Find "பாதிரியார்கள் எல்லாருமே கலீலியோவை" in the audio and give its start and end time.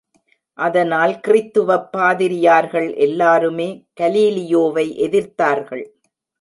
1.91-4.87